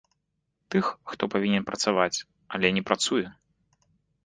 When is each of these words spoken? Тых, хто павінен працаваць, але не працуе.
Тых, 0.75 0.85
хто 1.11 1.23
павінен 1.35 1.67
працаваць, 1.69 2.23
але 2.57 2.67
не 2.81 2.85
працуе. 2.91 3.25